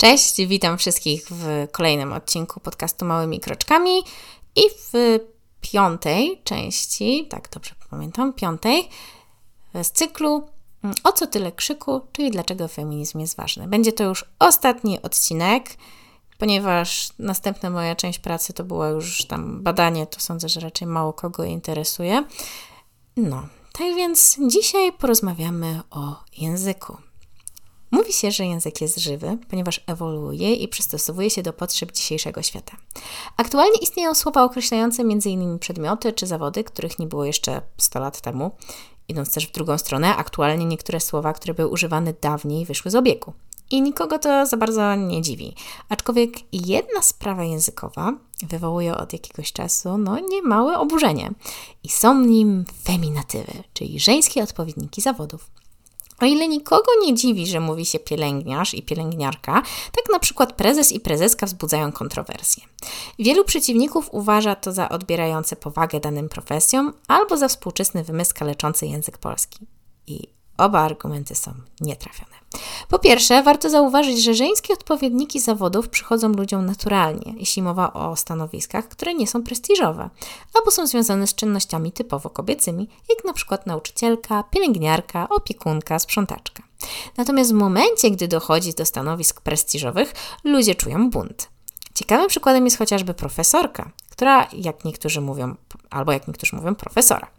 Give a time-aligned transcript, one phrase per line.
[0.00, 3.98] Cześć, witam wszystkich w kolejnym odcinku podcastu Małymi Kroczkami
[4.56, 5.18] i w
[5.60, 8.88] piątej części, tak dobrze pamiętam, piątej
[9.82, 10.48] z cyklu
[10.84, 13.68] mm, O co tyle krzyku, czyli dlaczego feminizm jest ważny.
[13.68, 15.70] Będzie to już ostatni odcinek,
[16.38, 21.12] ponieważ następna moja część pracy to było już tam badanie, to sądzę, że raczej mało
[21.12, 22.24] kogo interesuje.
[23.16, 27.07] No, tak więc dzisiaj porozmawiamy o języku.
[27.90, 32.76] Mówi się, że język jest żywy, ponieważ ewoluuje i przystosowuje się do potrzeb dzisiejszego świata.
[33.36, 35.58] Aktualnie istnieją słowa określające m.in.
[35.58, 38.50] przedmioty czy zawody, których nie było jeszcze 100 lat temu.
[39.08, 43.32] Idąc też w drugą stronę, aktualnie niektóre słowa, które były używane dawniej, wyszły z obiegu.
[43.70, 45.54] I nikogo to za bardzo nie dziwi.
[45.88, 48.12] Aczkolwiek jedna sprawa językowa
[48.42, 51.30] wywołuje od jakiegoś czasu no, niemałe oburzenie.
[51.82, 55.50] I są nim feminatywy, czyli żeńskie odpowiedniki zawodów.
[56.20, 60.92] O ile nikogo nie dziwi, że mówi się pielęgniarz i pielęgniarka, tak na przykład prezes
[60.92, 62.64] i prezeska wzbudzają kontrowersje.
[63.18, 69.18] Wielu przeciwników uważa to za odbierające powagę danym profesjom albo za współczesny wymysł kaleczący język
[69.18, 69.58] polski.
[70.06, 72.38] I oba argumenty są nietrafione.
[72.88, 78.88] Po pierwsze, warto zauważyć, że żeńskie odpowiedniki zawodów przychodzą ludziom naturalnie, jeśli mowa o stanowiskach,
[78.88, 80.10] które nie są prestiżowe,
[80.54, 86.62] albo są związane z czynnościami typowo kobiecymi, jak na przykład nauczycielka, pielęgniarka, opiekunka, sprzątaczka.
[87.16, 91.48] Natomiast w momencie, gdy dochodzi do stanowisk prestiżowych, ludzie czują bunt.
[91.94, 95.54] Ciekawym przykładem jest chociażby profesorka, która, jak niektórzy mówią,
[95.90, 97.30] albo jak niektórzy mówią, profesora.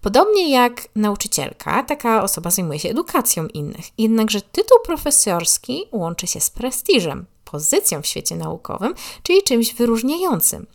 [0.00, 3.86] Podobnie jak nauczycielka, taka osoba zajmuje się edukacją innych.
[3.98, 10.66] Jednakże tytuł profesorski łączy się z prestiżem, pozycją w świecie naukowym, czyli czymś wyróżniającym.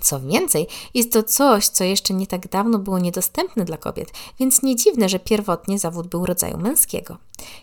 [0.00, 4.62] Co więcej, jest to coś, co jeszcze nie tak dawno było niedostępne dla kobiet, więc
[4.62, 7.16] nie dziwne, że pierwotnie zawód był rodzaju męskiego.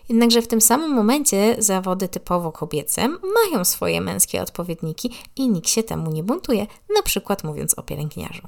[0.08, 5.82] Jednakże w tym samym momencie zawody typowo kobiece mają swoje męskie odpowiedniki i nikt się
[5.82, 8.42] temu nie buntuje, na przykład mówiąc o pielęgniarzu.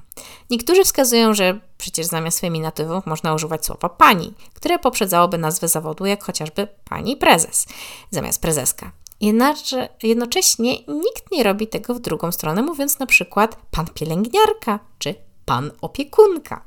[0.50, 6.24] Niektórzy wskazują, że przecież zamiast feminatywów można używać słowa pani, które poprzedzałoby nazwę zawodu, jak
[6.24, 7.66] chociażby pani prezes,
[8.10, 8.92] zamiast prezeska.
[9.20, 15.14] Jednakże, jednocześnie nikt nie robi tego w drugą stronę, mówiąc na przykład pan pielęgniarka czy
[15.44, 16.64] pan opiekunka.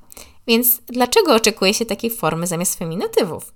[0.47, 3.53] Więc dlaczego oczekuje się takiej formy zamiast feminatywów?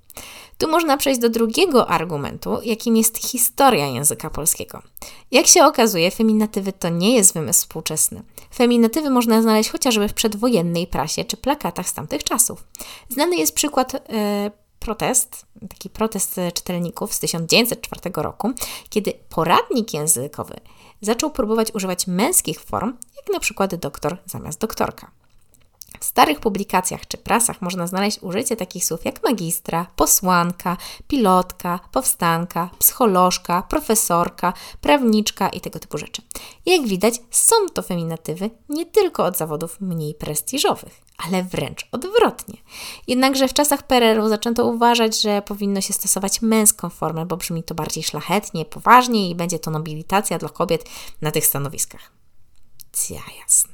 [0.57, 4.81] Tu można przejść do drugiego argumentu, jakim jest historia języka polskiego.
[5.31, 8.23] Jak się okazuje, feminatywy to nie jest wymysł współczesny.
[8.55, 12.63] Feminatywy można znaleźć chociażby w przedwojennej prasie czy plakatach z tamtych czasów.
[13.09, 14.51] Znany jest przykład yy,
[14.85, 18.51] protest, taki protest czytelników z 1904 roku,
[18.89, 20.55] kiedy poradnik językowy
[21.01, 25.11] zaczął próbować używać męskich form, jak na przykład doktor zamiast doktorka.
[25.99, 32.69] W starych publikacjach czy prasach można znaleźć użycie takich słów jak magistra, posłanka, pilotka, powstanka,
[32.79, 36.21] psycholożka, profesorka, prawniczka i tego typu rzeczy.
[36.65, 42.57] Jak widać, są to feminatywy nie tylko od zawodów mniej prestiżowych, ale wręcz odwrotnie.
[43.07, 47.75] Jednakże w czasach PRL-u zaczęto uważać, że powinno się stosować męską formę, bo brzmi to
[47.75, 50.89] bardziej szlachetnie, poważnie i będzie to nobilitacja dla kobiet
[51.21, 52.11] na tych stanowiskach.
[53.09, 53.73] Ja jasne.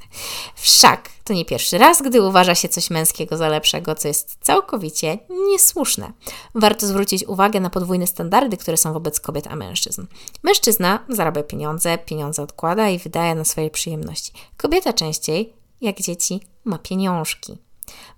[0.55, 5.19] Wszak to nie pierwszy raz, gdy uważa się coś męskiego za lepszego, co jest całkowicie
[5.51, 6.13] niesłuszne.
[6.55, 10.05] Warto zwrócić uwagę na podwójne standardy, które są wobec kobiet a mężczyzn.
[10.43, 14.31] Mężczyzna zarabia pieniądze, pieniądze odkłada i wydaje na swoje przyjemności.
[14.57, 17.57] Kobieta częściej, jak dzieci, ma pieniążki.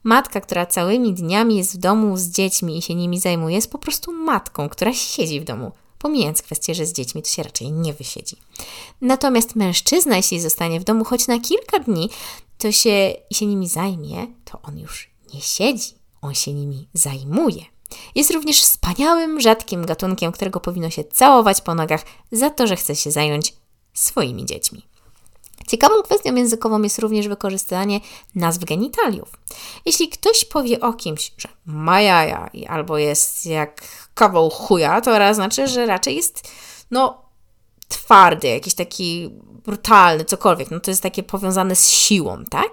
[0.03, 3.77] Matka, która całymi dniami jest w domu z dziećmi i się nimi zajmuje, jest po
[3.77, 5.71] prostu matką, która siedzi w domu
[6.03, 8.35] pomijając kwestię, że z dziećmi to się raczej nie wysiedzi.
[9.01, 12.09] Natomiast mężczyzna, jeśli zostanie w domu choć na kilka dni,
[12.57, 17.63] to się się nimi zajmie, to on już nie siedzi, on się nimi zajmuje.
[18.15, 22.95] Jest również wspaniałym, rzadkim gatunkiem, którego powinno się całować po nogach za to, że chce
[22.95, 23.53] się zająć
[23.93, 24.85] swoimi dziećmi.
[25.68, 28.00] Ciekawą kwestią językową jest również wykorzystanie
[28.35, 29.31] nazw genitaliów.
[29.85, 33.81] Jeśli ktoś powie o kimś, że ma jaja albo jest jak
[34.13, 36.52] kawał chuja, to raz znaczy, że raczej jest
[36.91, 37.23] no
[37.87, 39.29] twardy, jakiś taki
[39.66, 40.72] brutalny, cokolwiek.
[40.72, 42.72] No to jest takie powiązane z siłą, tak?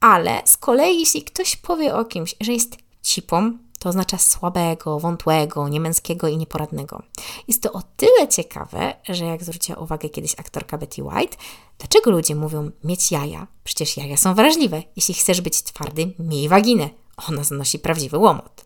[0.00, 5.68] Ale z kolei jeśli ktoś powie o kimś, że jest cipą, to oznacza słabego, wątłego,
[5.68, 7.02] niemęskiego i nieporadnego.
[7.48, 11.36] Jest to o tyle ciekawe, że jak zwróciła uwagę kiedyś aktorka Betty White,
[11.78, 13.46] dlaczego ludzie mówią mieć jaja?
[13.64, 14.82] Przecież jaja są wrażliwe.
[14.96, 16.90] Jeśli chcesz być twardy, miej waginę.
[17.28, 18.57] Ona zanosi prawdziwy łomot.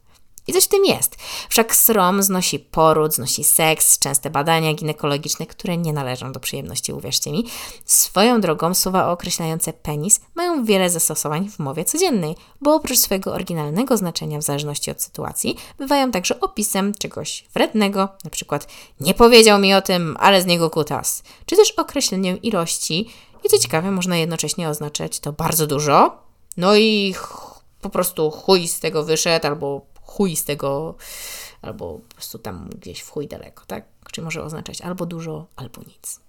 [0.46, 1.16] I coś w tym jest.
[1.48, 7.32] Wszak srom znosi poród, znosi seks, częste badania ginekologiczne, które nie należą do przyjemności, uwierzcie
[7.32, 7.46] mi.
[7.84, 13.96] Swoją drogą słowa określające penis mają wiele zastosowań w mowie codziennej, bo oprócz swojego oryginalnego
[13.96, 18.68] znaczenia w zależności od sytuacji, bywają także opisem czegoś wrednego, na przykład
[19.00, 23.10] nie powiedział mi o tym, ale z niego kutas, czy też określeniem ilości
[23.44, 26.22] i co ciekawe, można jednocześnie oznaczać to bardzo dużo,
[26.56, 27.14] no i
[27.80, 30.94] po prostu chuj z tego wyszedł, albo chuj z tego,
[31.62, 33.85] albo po prostu tam gdzieś w chuj daleko, tak?
[34.12, 36.20] Czyli może oznaczać albo dużo, albo nic.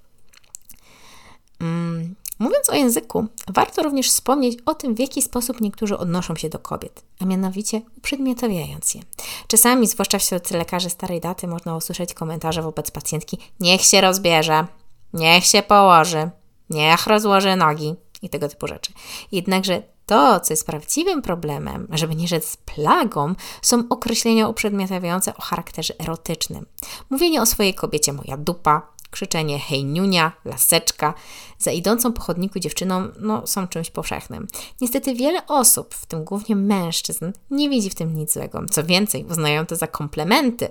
[1.59, 6.49] Mm, mówiąc o języku, warto również wspomnieć o tym, w jaki sposób niektórzy odnoszą się
[6.49, 9.01] do kobiet, a mianowicie uprzedmiotawiając je.
[9.47, 14.67] Czasami, zwłaszcza wśród lekarzy starej daty, można usłyszeć komentarze wobec pacjentki: niech się rozbierze,
[15.13, 16.29] niech się położy,
[16.69, 18.93] niech rozłoży nogi i tego typu rzeczy.
[19.31, 25.93] Jednakże to, co jest prawdziwym problemem, żeby nie rzec plagą, są określenia uprzedmiotawiające o charakterze
[25.99, 26.65] erotycznym.
[27.09, 31.13] Mówienie o swojej kobiecie moja dupa, krzyczenie hej niunia, laseczka,
[31.59, 34.47] za idącą po chodniku dziewczyną no, są czymś powszechnym.
[34.81, 38.61] Niestety wiele osób, w tym głównie mężczyzn, nie widzi w tym nic złego.
[38.71, 40.67] Co więcej, uznają to za komplementy,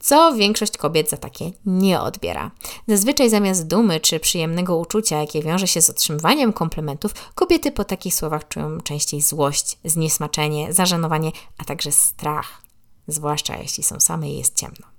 [0.00, 2.50] co większość kobiet za takie nie odbiera.
[2.88, 8.14] Zazwyczaj zamiast dumy czy przyjemnego uczucia, jakie wiąże się z otrzymywaniem komplementów, kobiety po takich
[8.14, 12.62] słowach czują częściej złość, zniesmaczenie, zażenowanie, a także strach,
[13.08, 14.91] zwłaszcza jeśli są same i jest ciemno.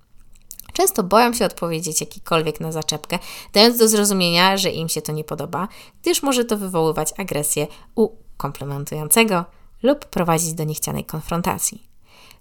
[0.74, 3.20] Często boją się odpowiedzieć jakikolwiek na zaczepkę,
[3.54, 5.68] dając do zrozumienia, że im się to nie podoba,
[6.02, 9.46] gdyż może to wywoływać agresję u komplementującego
[9.84, 11.88] lub prowadzić do niechcianej konfrontacji.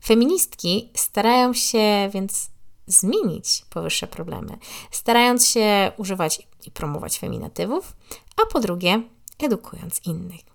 [0.05, 2.51] Feministki starają się więc
[2.87, 4.59] zmienić powyższe problemy,
[4.91, 7.97] starając się używać i promować feminatywów,
[8.43, 9.03] a po drugie,
[9.39, 10.52] edukując innych.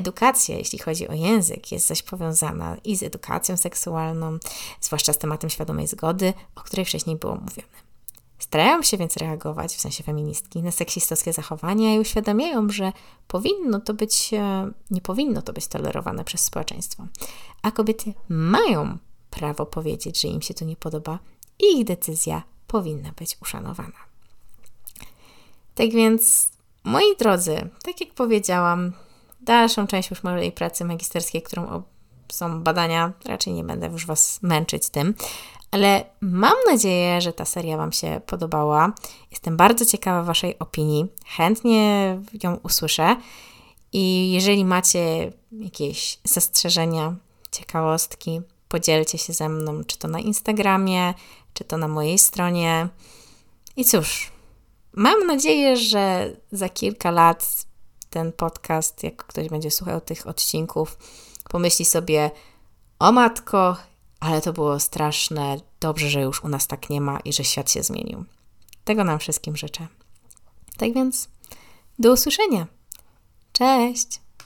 [0.00, 4.38] Edukacja, jeśli chodzi o język, jest zaś powiązana i z edukacją seksualną,
[4.80, 7.80] zwłaszcza z tematem świadomej zgody, o której wcześniej było mówione.
[8.38, 12.92] Starają się więc reagować, w sensie feministki, na seksistowskie zachowania i uświadamiają, że
[13.28, 17.06] powinno to być, e, nie powinno to być tolerowane przez społeczeństwo.
[17.62, 18.98] A kobiety mają
[19.30, 21.18] prawo powiedzieć, że im się to nie podoba
[21.58, 23.98] i ich decyzja powinna być uszanowana.
[25.74, 26.50] Tak więc,
[26.84, 28.92] moi drodzy, tak jak powiedziałam,
[29.50, 31.82] dalszą część już mojej pracy magisterskiej, którą
[32.32, 35.14] są badania, raczej nie będę już Was męczyć tym,
[35.70, 38.92] ale mam nadzieję, że ta seria Wam się podobała.
[39.30, 41.06] Jestem bardzo ciekawa Waszej opinii.
[41.26, 43.16] Chętnie ją usłyszę.
[43.92, 47.16] I jeżeli macie jakieś zastrzeżenia,
[47.50, 51.14] ciekawostki, podzielcie się ze mną, czy to na Instagramie,
[51.54, 52.88] czy to na mojej stronie.
[53.76, 54.32] I cóż,
[54.92, 57.69] mam nadzieję, że za kilka lat
[58.10, 60.98] ten podcast, jak ktoś będzie słuchał tych odcinków,
[61.50, 62.30] pomyśli sobie:
[62.98, 63.76] O matko,
[64.20, 67.70] ale to było straszne, dobrze, że już u nas tak nie ma i że świat
[67.70, 68.24] się zmienił.
[68.84, 69.86] Tego nam wszystkim życzę.
[70.76, 71.28] Tak więc,
[71.98, 72.66] do usłyszenia.
[73.52, 74.20] Cześć!